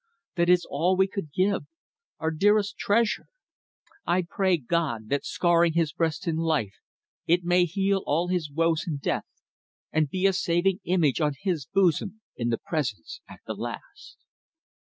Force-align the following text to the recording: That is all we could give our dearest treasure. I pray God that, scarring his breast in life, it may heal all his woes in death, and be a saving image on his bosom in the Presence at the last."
That 0.35 0.49
is 0.49 0.65
all 0.67 0.97
we 0.97 1.05
could 1.07 1.31
give 1.31 1.67
our 2.17 2.31
dearest 2.31 2.75
treasure. 2.75 3.27
I 4.03 4.23
pray 4.27 4.57
God 4.57 5.09
that, 5.09 5.23
scarring 5.23 5.73
his 5.73 5.93
breast 5.93 6.27
in 6.27 6.37
life, 6.37 6.73
it 7.27 7.43
may 7.43 7.65
heal 7.65 8.01
all 8.07 8.27
his 8.27 8.49
woes 8.49 8.85
in 8.87 8.97
death, 8.97 9.27
and 9.91 10.09
be 10.09 10.25
a 10.25 10.33
saving 10.33 10.79
image 10.85 11.21
on 11.21 11.33
his 11.39 11.67
bosom 11.67 12.19
in 12.35 12.49
the 12.49 12.57
Presence 12.57 13.21
at 13.29 13.41
the 13.45 13.53
last." 13.53 14.17